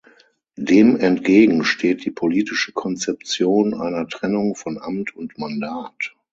[0.57, 6.15] Dem entgegen steht die politische Konzeption einer Trennung von Amt und Mandat.